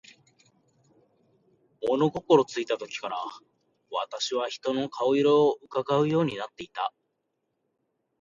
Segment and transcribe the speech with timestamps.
[1.87, 3.17] 物心ついた時から、
[3.91, 6.91] 私は人の顔色を窺うようになっていた。